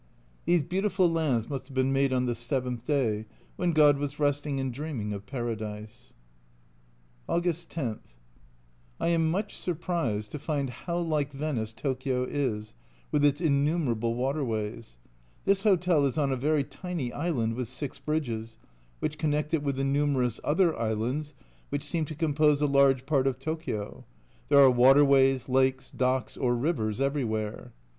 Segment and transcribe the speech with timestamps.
[0.45, 4.59] These beautiful lands must have been made on the seventh day, when God was resting
[4.59, 6.13] and dreaming of Paradise.
[7.29, 7.99] August 10.
[8.99, 12.73] I am much surprised to find how like Venice Tokio is,
[13.11, 14.97] with its numerous waterways.
[15.45, 18.57] This hotel is on a very tiny island with six bridges,
[19.01, 21.35] which connect it with the numerous other islands
[21.69, 24.05] which seem to compose a large part of Tokio
[24.49, 27.71] there are waterways, lakes, docks, or rivers everywhere.